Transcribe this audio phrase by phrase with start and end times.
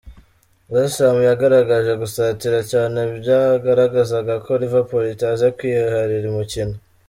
[0.71, 6.75] West Ham yagaragaje gusatira cyane, byagaragazaga ko Liverpool itaza kwiharira umukino.